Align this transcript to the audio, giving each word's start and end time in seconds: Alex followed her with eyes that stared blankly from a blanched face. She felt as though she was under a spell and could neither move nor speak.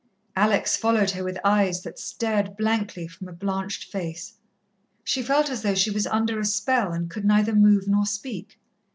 Alex 0.35 0.75
followed 0.75 1.11
her 1.11 1.23
with 1.23 1.37
eyes 1.43 1.83
that 1.83 1.99
stared 1.99 2.57
blankly 2.57 3.07
from 3.07 3.27
a 3.27 3.31
blanched 3.31 3.91
face. 3.91 4.33
She 5.03 5.21
felt 5.21 5.47
as 5.47 5.61
though 5.61 5.75
she 5.75 5.91
was 5.91 6.07
under 6.07 6.39
a 6.39 6.43
spell 6.45 6.91
and 6.91 7.07
could 7.07 7.23
neither 7.23 7.53
move 7.53 7.87
nor 7.87 8.07
speak. 8.07 8.57